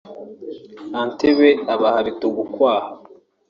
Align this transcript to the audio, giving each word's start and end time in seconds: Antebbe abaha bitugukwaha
Antebbe 0.99 1.49
abaha 1.73 1.99
bitugukwaha 2.07 2.87